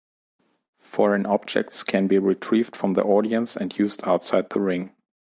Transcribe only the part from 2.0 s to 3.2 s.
be retrieved from the